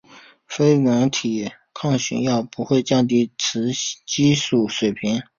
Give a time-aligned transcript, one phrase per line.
[0.47, 3.69] 非甾体抗雄药不会降低雌
[4.03, 5.21] 激素水平。